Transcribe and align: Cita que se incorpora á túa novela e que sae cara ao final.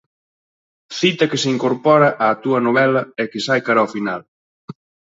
Cita 0.99 1.25
que 1.29 1.41
se 1.43 1.49
incorpora 1.55 2.09
á 2.23 2.27
túa 2.43 2.59
novela 2.67 3.01
e 3.21 3.23
que 3.31 3.39
sae 3.45 3.61
cara 3.67 3.79
ao 3.83 3.93
final. 3.95 4.21